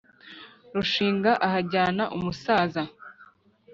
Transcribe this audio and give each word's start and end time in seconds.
rushinga 0.75 1.31
ahajyana 1.45 2.03
umusaza, 2.17 2.83